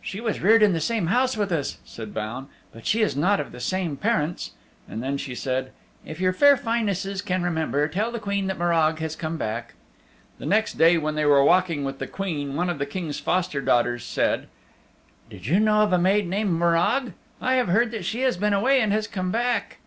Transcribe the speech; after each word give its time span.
"She 0.00 0.18
was 0.22 0.40
reared 0.40 0.62
in 0.62 0.72
the 0.72 0.80
same 0.80 1.08
house 1.08 1.36
with 1.36 1.52
us," 1.52 1.76
said 1.84 2.14
Baun, 2.14 2.48
"but 2.72 2.86
she 2.86 3.02
is 3.02 3.14
not 3.14 3.38
of 3.38 3.52
the 3.52 3.60
same 3.60 3.98
parents." 3.98 4.52
And 4.88 5.02
then 5.02 5.18
she 5.18 5.34
said; 5.34 5.72
"If 6.06 6.20
your 6.22 6.32
Fair 6.32 6.56
Finenesses 6.56 7.20
can 7.20 7.42
remember, 7.42 7.86
tell 7.86 8.10
the 8.10 8.18
Queen 8.18 8.46
that 8.46 8.56
Morag 8.56 8.98
has 9.00 9.14
come 9.14 9.36
back." 9.36 9.74
The 10.38 10.46
next 10.46 10.78
day 10.78 10.96
when 10.96 11.16
they 11.16 11.26
were 11.26 11.44
walking 11.44 11.84
with 11.84 11.98
the 11.98 12.06
Queen 12.06 12.56
one 12.56 12.70
of 12.70 12.78
the 12.78 12.86
King's 12.86 13.20
foster 13.20 13.60
daughters 13.60 14.04
said, 14.04 14.48
"Did 15.28 15.44
you 15.46 15.60
know 15.60 15.82
of 15.82 15.92
a 15.92 15.98
maid 15.98 16.26
named 16.26 16.52
Morag? 16.54 17.12
I 17.38 17.56
have 17.56 17.68
heard 17.68 17.90
that 17.90 18.06
she 18.06 18.22
has 18.22 18.38
been 18.38 18.54
away 18.54 18.80
and 18.80 18.90
has 18.94 19.06
come 19.06 19.30
back." 19.30 19.80